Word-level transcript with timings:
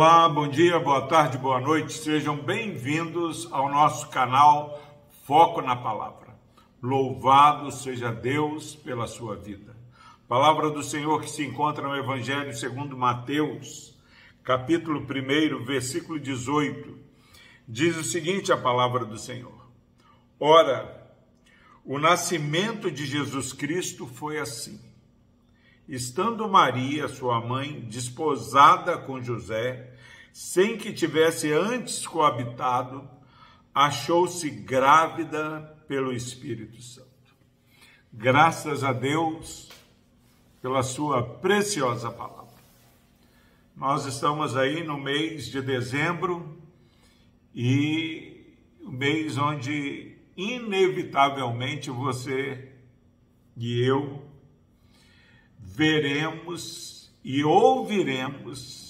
Olá, 0.00 0.28
bom 0.28 0.46
dia, 0.46 0.78
boa 0.78 1.08
tarde, 1.08 1.36
boa 1.36 1.60
noite. 1.60 1.92
Sejam 1.92 2.36
bem-vindos 2.36 3.48
ao 3.50 3.68
nosso 3.68 4.08
canal 4.10 4.80
Foco 5.26 5.60
na 5.60 5.74
Palavra. 5.74 6.38
Louvado 6.80 7.72
seja 7.72 8.12
Deus 8.12 8.76
pela 8.76 9.08
sua 9.08 9.34
vida. 9.34 9.76
Palavra 10.28 10.70
do 10.70 10.84
Senhor 10.84 11.20
que 11.20 11.28
se 11.28 11.44
encontra 11.44 11.88
no 11.88 11.96
Evangelho 11.96 12.54
segundo 12.54 12.96
Mateus, 12.96 13.98
capítulo 14.44 15.00
1, 15.00 15.64
versículo 15.64 16.20
18. 16.20 16.96
Diz 17.66 17.96
o 17.96 18.04
seguinte 18.04 18.52
a 18.52 18.56
palavra 18.56 19.04
do 19.04 19.18
Senhor: 19.18 19.68
Ora, 20.38 21.12
o 21.84 21.98
nascimento 21.98 22.88
de 22.88 23.04
Jesus 23.04 23.52
Cristo 23.52 24.06
foi 24.06 24.38
assim 24.38 24.78
estando 25.88 26.46
Maria, 26.48 27.08
sua 27.08 27.40
mãe, 27.40 27.80
desposada 27.88 28.98
com 28.98 29.22
José, 29.22 29.94
sem 30.32 30.76
que 30.76 30.92
tivesse 30.92 31.52
antes 31.52 32.06
coabitado, 32.06 33.08
achou-se 33.74 34.48
grávida 34.50 35.76
pelo 35.86 36.12
Espírito 36.12 36.80
Santo. 36.82 37.08
Graças 38.12 38.82
a 38.82 38.92
Deus 38.92 39.68
pela 40.60 40.82
sua 40.82 41.22
preciosa 41.22 42.10
palavra. 42.10 42.38
Nós 43.76 44.06
estamos 44.06 44.56
aí 44.56 44.82
no 44.82 44.98
mês 44.98 45.46
de 45.46 45.62
dezembro 45.62 46.60
e 47.54 48.56
o 48.82 48.90
mês 48.90 49.38
onde 49.38 50.16
inevitavelmente 50.36 51.90
você 51.90 52.72
e 53.56 53.80
eu 53.80 54.24
veremos 55.58 57.12
e 57.22 57.44
ouviremos 57.44 58.87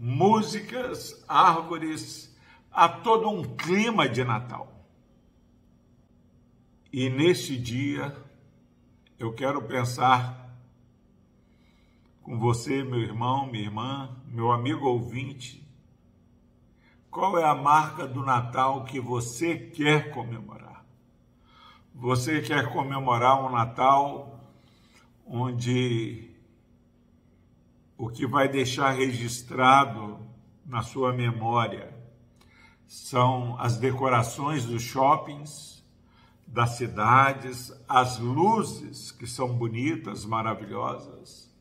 músicas, 0.00 1.22
árvores, 1.28 2.34
a 2.72 2.88
todo 2.88 3.28
um 3.28 3.54
clima 3.54 4.08
de 4.08 4.24
Natal. 4.24 4.72
E 6.90 7.10
neste 7.10 7.54
dia 7.58 8.16
eu 9.18 9.34
quero 9.34 9.60
pensar 9.60 10.56
com 12.22 12.38
você, 12.38 12.82
meu 12.82 13.00
irmão, 13.00 13.46
minha 13.46 13.64
irmã, 13.64 14.16
meu 14.26 14.50
amigo 14.50 14.86
ouvinte, 14.86 15.68
qual 17.10 17.38
é 17.38 17.44
a 17.44 17.54
marca 17.54 18.06
do 18.06 18.24
Natal 18.24 18.84
que 18.84 18.98
você 18.98 19.58
quer 19.58 20.14
comemorar? 20.14 20.82
Você 21.94 22.40
quer 22.40 22.72
comemorar 22.72 23.44
um 23.44 23.50
Natal 23.50 24.40
onde 25.26 26.29
o 28.00 28.08
que 28.08 28.26
vai 28.26 28.48
deixar 28.48 28.92
registrado 28.92 30.18
na 30.64 30.82
sua 30.82 31.12
memória 31.12 31.94
são 32.86 33.60
as 33.60 33.76
decorações 33.76 34.64
dos 34.64 34.82
shoppings, 34.82 35.84
das 36.46 36.78
cidades, 36.78 37.70
as 37.86 38.18
luzes 38.18 39.12
que 39.12 39.26
são 39.26 39.54
bonitas, 39.54 40.24
maravilhosas, 40.24 41.54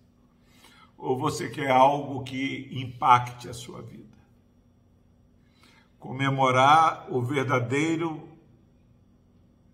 ou 0.97 1.19
você 1.19 1.49
quer 1.49 1.71
algo 1.71 2.23
que 2.23 2.69
impacte 2.71 3.49
a 3.49 3.53
sua 3.53 3.81
vida? 3.81 4.17
Comemorar 5.99 7.05
o 7.09 7.21
verdadeiro 7.21 8.29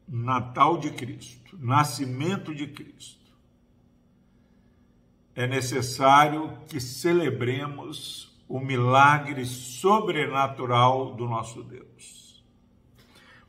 Natal 0.08 0.80
de 0.80 0.90
Cristo, 0.90 1.56
nascimento 1.60 2.56
de 2.56 2.66
Cristo 2.66 3.25
é 5.36 5.46
necessário 5.46 6.58
que 6.68 6.80
celebremos 6.80 8.34
o 8.48 8.60
milagre 8.60 9.46
sobrenatural 9.46 11.14
do 11.16 11.26
nosso 11.28 11.62
Deus. 11.64 12.44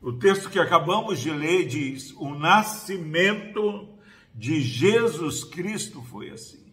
O 0.01 0.11
texto 0.13 0.49
que 0.49 0.59
acabamos 0.59 1.19
de 1.19 1.31
ler 1.31 1.65
diz: 1.65 2.13
o 2.17 2.35
nascimento 2.35 3.87
de 4.35 4.61
Jesus 4.61 5.43
Cristo 5.43 6.03
foi 6.03 6.29
assim. 6.29 6.67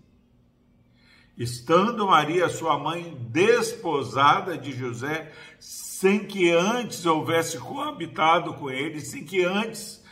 Estando 1.37 2.07
Maria, 2.07 2.49
sua 2.49 2.79
mãe, 2.79 3.17
desposada 3.31 4.57
de 4.57 4.73
José, 4.73 5.33
sem 5.59 6.27
que 6.27 6.53
antes 6.53 7.05
houvesse 7.07 7.59
coabitado 7.59 8.55
com 8.55 8.71
ele, 8.71 9.01
sem 9.01 9.25
que 9.25 9.43
antes 9.43 10.04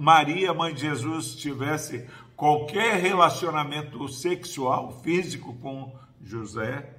Maria, 0.00 0.54
mãe 0.54 0.72
de 0.72 0.80
Jesus, 0.80 1.36
tivesse 1.36 2.08
qualquer 2.34 2.98
relacionamento 2.98 4.08
sexual, 4.08 5.02
físico 5.02 5.52
com 5.58 5.94
José, 6.22 6.96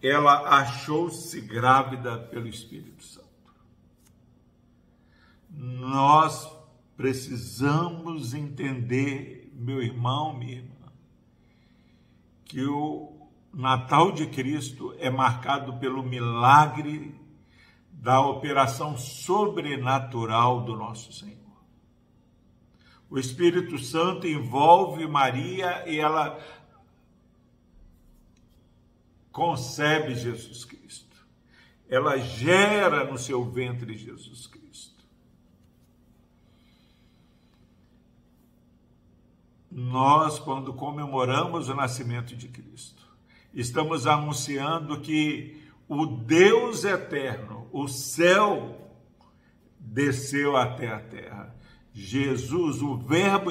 ela 0.00 0.60
achou-se 0.60 1.38
grávida 1.42 2.16
pelo 2.16 2.48
Espírito 2.48 3.04
Santo. 3.04 3.28
Nós 5.50 6.50
precisamos 6.96 8.32
entender, 8.32 9.52
meu 9.54 9.82
irmão, 9.82 10.32
minha 10.32 10.56
irmã, 10.56 10.90
que 12.46 12.64
o 12.64 13.28
Natal 13.52 14.10
de 14.10 14.26
Cristo 14.28 14.94
é 14.98 15.10
marcado 15.10 15.76
pelo 15.78 16.02
milagre 16.02 17.14
da 18.04 18.20
operação 18.20 18.98
sobrenatural 18.98 20.60
do 20.60 20.76
nosso 20.76 21.10
Senhor. 21.10 21.38
O 23.08 23.18
Espírito 23.18 23.78
Santo 23.78 24.26
envolve 24.26 25.06
Maria 25.06 25.88
e 25.88 25.98
ela 25.98 26.38
concebe 29.32 30.14
Jesus 30.14 30.66
Cristo. 30.66 31.16
Ela 31.88 32.18
gera 32.18 33.10
no 33.10 33.16
seu 33.16 33.42
ventre 33.42 33.96
Jesus 33.96 34.48
Cristo. 34.48 35.02
Nós, 39.70 40.38
quando 40.38 40.74
comemoramos 40.74 41.70
o 41.70 41.74
nascimento 41.74 42.36
de 42.36 42.48
Cristo, 42.48 43.02
estamos 43.54 44.06
anunciando 44.06 45.00
que 45.00 45.64
o 45.88 46.04
Deus 46.04 46.84
eterno, 46.84 47.63
o 47.74 47.88
céu, 47.88 48.88
desceu 49.80 50.56
até 50.56 50.86
a 50.86 51.00
terra. 51.00 51.52
Jesus, 51.92 52.80
o 52.80 52.96
Verbo, 52.96 53.50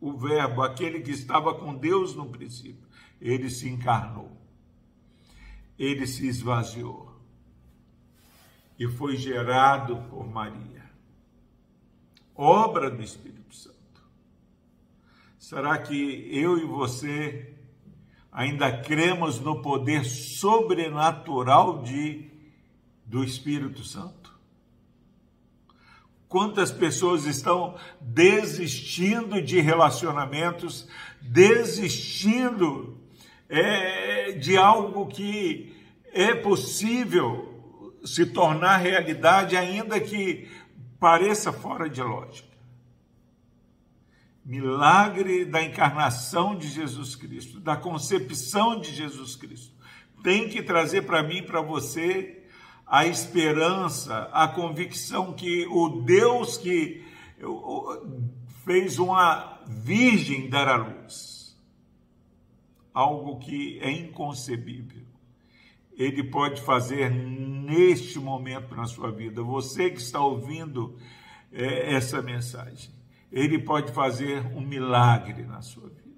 o 0.00 0.12
Verbo, 0.16 0.62
aquele 0.62 1.00
que 1.00 1.10
estava 1.10 1.52
com 1.52 1.74
Deus 1.74 2.14
no 2.14 2.30
princípio, 2.30 2.86
ele 3.20 3.50
se 3.50 3.68
encarnou, 3.68 4.30
ele 5.76 6.06
se 6.06 6.28
esvaziou. 6.28 7.20
E 8.78 8.86
foi 8.86 9.16
gerado 9.16 9.96
por 10.08 10.24
Maria, 10.24 10.88
obra 12.32 12.88
do 12.88 13.02
Espírito 13.02 13.52
Santo. 13.52 13.76
Será 15.36 15.76
que 15.78 16.28
eu 16.30 16.58
e 16.58 16.64
você 16.64 17.57
ainda 18.32 18.70
cremos 18.82 19.40
no 19.40 19.62
poder 19.62 20.04
sobrenatural 20.04 21.82
de 21.82 22.30
do 23.04 23.24
Espírito 23.24 23.84
Santo? 23.84 24.32
Quantas 26.28 26.70
pessoas 26.70 27.24
estão 27.24 27.74
desistindo 28.00 29.40
de 29.40 29.60
relacionamentos, 29.60 30.86
desistindo 31.22 32.98
é, 33.48 34.32
de 34.32 34.56
algo 34.56 35.06
que 35.06 35.74
é 36.12 36.34
possível 36.34 37.48
se 38.04 38.26
tornar 38.26 38.76
realidade, 38.78 39.56
ainda 39.56 39.98
que 39.98 40.48
pareça 40.98 41.52
fora 41.52 41.88
de 41.88 42.02
lógica. 42.02 42.47
Milagre 44.48 45.44
da 45.44 45.62
encarnação 45.62 46.56
de 46.56 46.66
Jesus 46.68 47.14
Cristo, 47.14 47.60
da 47.60 47.76
concepção 47.76 48.80
de 48.80 48.94
Jesus 48.94 49.36
Cristo, 49.36 49.74
tem 50.22 50.48
que 50.48 50.62
trazer 50.62 51.02
para 51.02 51.22
mim 51.22 51.42
para 51.42 51.60
você 51.60 52.42
a 52.86 53.06
esperança, 53.06 54.30
a 54.32 54.48
convicção 54.48 55.34
que 55.34 55.66
o 55.66 56.00
Deus 56.00 56.56
que 56.56 57.04
fez 58.64 58.98
uma 58.98 59.60
virgem 59.66 60.48
dar 60.48 60.66
à 60.66 60.76
luz, 60.76 61.54
algo 62.94 63.38
que 63.40 63.78
é 63.82 63.90
inconcebível, 63.90 65.02
ele 65.92 66.24
pode 66.24 66.62
fazer 66.62 67.10
neste 67.10 68.18
momento 68.18 68.74
na 68.74 68.86
sua 68.86 69.10
vida. 69.10 69.42
Você 69.42 69.90
que 69.90 70.00
está 70.00 70.20
ouvindo 70.20 70.96
é, 71.52 71.92
essa 71.94 72.22
mensagem, 72.22 72.96
ele 73.30 73.58
pode 73.58 73.92
fazer 73.92 74.44
um 74.56 74.60
milagre 74.60 75.42
na 75.42 75.60
sua 75.60 75.88
vida. 75.88 76.08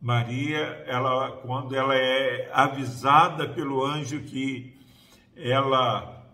Maria, 0.00 0.58
ela, 0.86 1.38
quando 1.38 1.74
ela 1.74 1.94
é 1.94 2.50
avisada 2.52 3.48
pelo 3.48 3.84
anjo 3.84 4.22
que 4.22 4.76
ela 5.34 6.24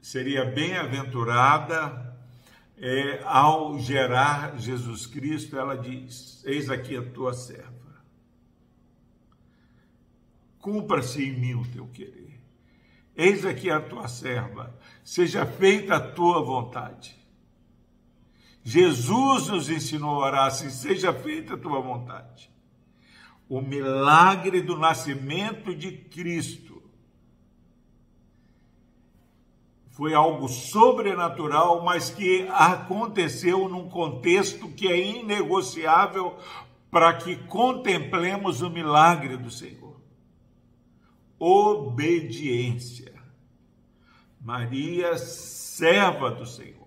seria 0.00 0.44
bem-aventurada, 0.44 2.04
é, 2.76 3.22
ao 3.24 3.78
gerar 3.78 4.58
Jesus 4.58 5.06
Cristo, 5.06 5.58
ela 5.58 5.76
diz: 5.76 6.44
Eis 6.44 6.68
aqui 6.70 6.96
a 6.96 7.02
tua 7.02 7.32
serva. 7.32 7.72
Cumpra-se 10.58 11.24
em 11.24 11.38
mim 11.38 11.54
o 11.54 11.66
teu 11.66 11.86
querer. 11.88 12.40
Eis 13.16 13.44
aqui 13.44 13.70
a 13.70 13.80
tua 13.80 14.08
serva, 14.08 14.76
seja 15.04 15.46
feita 15.46 15.96
a 15.96 16.00
tua 16.00 16.42
vontade. 16.42 17.16
Jesus 18.62 19.48
nos 19.48 19.68
ensinou 19.68 20.22
a 20.22 20.26
orar 20.26 20.46
assim: 20.46 20.70
seja 20.70 21.12
feita 21.12 21.54
a 21.54 21.58
tua 21.58 21.80
vontade. 21.80 22.50
O 23.48 23.60
milagre 23.60 24.62
do 24.62 24.76
nascimento 24.76 25.74
de 25.74 25.92
Cristo 25.92 26.82
foi 29.90 30.12
algo 30.12 30.48
sobrenatural, 30.48 31.84
mas 31.84 32.10
que 32.10 32.48
aconteceu 32.48 33.68
num 33.68 33.88
contexto 33.88 34.68
que 34.70 34.88
é 34.88 34.98
inegociável 34.98 36.36
para 36.90 37.14
que 37.14 37.36
contemplemos 37.36 38.60
o 38.60 38.70
milagre 38.70 39.36
do 39.36 39.50
Senhor. 39.50 39.83
Obediência. 41.38 43.14
Maria, 44.40 45.16
serva 45.16 46.30
do 46.30 46.44
Senhor, 46.44 46.86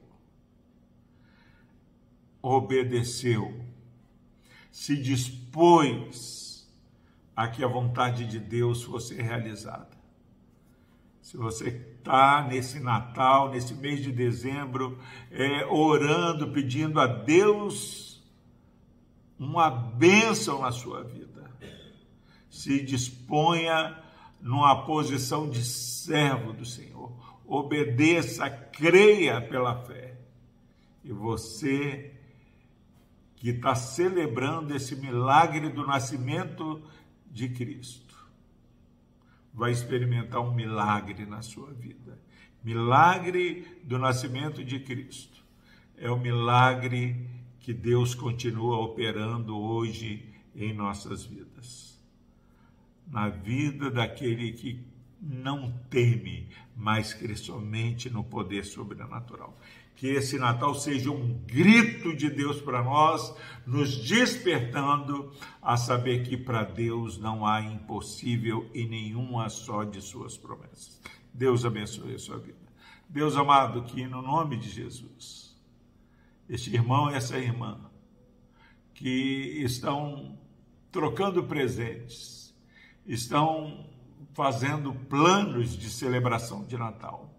obedeceu, 2.39 3.65
se 4.71 4.95
dispôs 4.95 6.71
a 7.35 7.47
que 7.47 7.63
a 7.63 7.67
vontade 7.67 8.27
de 8.27 8.39
Deus 8.39 8.83
fosse 8.83 9.15
realizada. 9.15 9.97
Se 11.19 11.35
você 11.35 11.69
está 11.69 12.47
nesse 12.47 12.79
Natal, 12.79 13.49
nesse 13.49 13.73
mês 13.73 14.03
de 14.03 14.11
dezembro, 14.11 14.99
é, 15.31 15.65
orando, 15.65 16.51
pedindo 16.51 16.99
a 16.99 17.07
Deus 17.07 18.23
uma 19.37 19.69
bênção 19.69 20.61
na 20.61 20.71
sua 20.71 21.03
vida, 21.03 21.51
se 22.49 22.83
disponha 22.85 24.06
numa 24.41 24.85
posição 24.85 25.49
de 25.49 25.63
servo 25.63 26.53
do 26.53 26.65
Senhor. 26.65 27.11
Obedeça, 27.45 28.49
creia 28.49 29.41
pela 29.41 29.75
fé. 29.83 30.15
E 31.03 31.11
você 31.11 32.13
que 33.35 33.49
está 33.49 33.75
celebrando 33.75 34.75
esse 34.75 34.95
milagre 34.95 35.69
do 35.69 35.85
nascimento 35.85 36.81
de 37.31 37.49
Cristo 37.49 38.07
vai 39.53 39.71
experimentar 39.71 40.41
um 40.41 40.53
milagre 40.53 41.25
na 41.25 41.41
sua 41.41 41.71
vida. 41.71 42.19
Milagre 42.63 43.65
do 43.83 43.97
nascimento 43.97 44.63
de 44.63 44.79
Cristo. 44.79 45.43
É 45.97 46.11
o 46.11 46.19
milagre 46.19 47.27
que 47.59 47.73
Deus 47.73 48.13
continua 48.13 48.77
operando 48.77 49.57
hoje 49.57 50.23
em 50.55 50.73
nossas 50.73 51.25
vidas. 51.25 51.96
Na 53.07 53.29
vida 53.29 53.89
daquele 53.89 54.51
que 54.51 54.85
não 55.19 55.71
teme, 55.89 56.49
mas 56.75 57.13
crê 57.13 57.35
somente 57.35 58.09
no 58.09 58.23
poder 58.23 58.65
sobrenatural 58.65 59.57
que 59.97 60.07
esse 60.09 60.37
Natal 60.37 60.75
seja 60.75 61.09
um 61.09 61.33
grito 61.47 62.15
de 62.15 62.29
Deus 62.29 62.61
para 62.61 62.83
nós, 62.83 63.35
nos 63.65 63.97
despertando 64.07 65.31
a 65.59 65.75
saber 65.75 66.23
que 66.23 66.37
para 66.37 66.63
Deus 66.63 67.17
não 67.17 67.45
há 67.45 67.63
impossível 67.63 68.69
em 68.75 68.87
nenhuma 68.87 69.49
só 69.49 69.83
de 69.83 69.99
suas 69.99 70.37
promessas. 70.37 71.01
Deus 71.33 71.65
abençoe 71.65 72.13
a 72.13 72.19
sua 72.19 72.37
vida. 72.37 72.59
Deus 73.09 73.35
amado, 73.35 73.83
que 73.85 74.05
no 74.05 74.21
nome 74.21 74.57
de 74.57 74.69
Jesus, 74.69 75.57
este 76.47 76.71
irmão 76.75 77.09
e 77.09 77.15
essa 77.15 77.39
irmã 77.39 77.79
que 78.93 79.63
estão 79.63 80.37
trocando 80.91 81.43
presentes, 81.43 82.36
estão 83.07 83.85
fazendo 84.33 84.93
planos 84.93 85.77
de 85.77 85.89
celebração 85.89 86.63
de 86.65 86.77
Natal, 86.77 87.33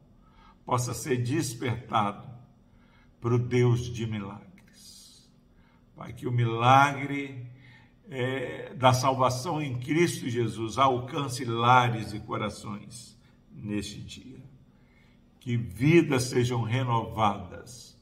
possa 0.64 0.92
ser 0.94 1.18
despertado 1.22 2.28
para 3.20 3.34
o 3.34 3.38
Deus 3.38 3.92
de 3.92 4.06
milagres. 4.06 5.30
Pai, 5.96 6.12
que 6.12 6.26
o 6.26 6.32
milagre 6.32 7.46
é, 8.10 8.74
da 8.74 8.92
salvação 8.92 9.60
em 9.60 9.78
Cristo 9.78 10.28
Jesus 10.28 10.78
alcance 10.78 11.44
lares 11.44 12.12
e 12.12 12.20
corações 12.20 13.18
neste 13.52 14.00
dia. 14.00 14.42
Que 15.40 15.56
vidas 15.56 16.24
sejam 16.24 16.62
renovadas 16.62 17.98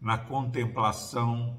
na 0.00 0.18
contemplação 0.18 1.58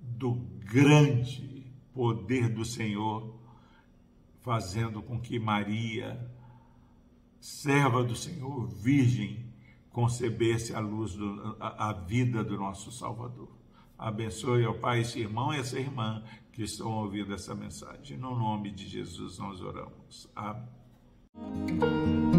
do 0.00 0.34
grande 0.34 1.72
poder 1.92 2.48
do 2.48 2.64
Senhor, 2.64 3.37
fazendo 4.48 5.02
com 5.02 5.20
que 5.20 5.38
Maria, 5.38 6.18
serva 7.38 8.02
do 8.02 8.16
Senhor, 8.16 8.66
virgem, 8.66 9.44
concebesse 9.90 10.74
a 10.74 10.80
luz, 10.80 11.12
do, 11.12 11.54
a, 11.60 11.90
a 11.90 11.92
vida 11.92 12.42
do 12.42 12.56
nosso 12.56 12.90
Salvador. 12.90 13.50
Abençoe, 13.98 14.64
ó 14.64 14.72
Pai, 14.72 15.00
esse 15.00 15.20
irmão 15.20 15.52
e 15.52 15.58
essa 15.58 15.78
irmã 15.78 16.24
que 16.50 16.62
estão 16.62 16.90
ouvindo 16.90 17.34
essa 17.34 17.54
mensagem. 17.54 18.16
No 18.16 18.34
nome 18.34 18.70
de 18.70 18.88
Jesus 18.88 19.38
nós 19.38 19.60
oramos. 19.60 20.30
Amém. 20.34 22.37